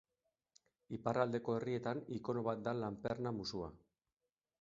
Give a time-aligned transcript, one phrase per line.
[0.97, 3.69] Iparraldeko herrietan ikono bat da lanperna-musua.